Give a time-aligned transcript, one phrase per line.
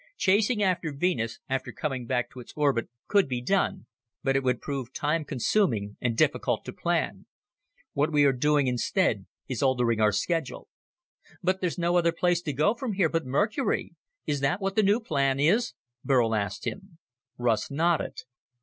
[0.17, 3.85] Chasing after Venus, after coming back to its orbit, could be done,
[4.23, 7.27] but it would prove time consuming and difficult to plan.
[7.93, 10.69] What we are doing instead is altering our schedule."
[11.43, 13.93] "But then there's no other place to go from here but Mercury.
[14.25, 15.73] Is that what the new plan is?"
[16.03, 16.97] Burl asked him.
[17.37, 18.21] Russ nodded.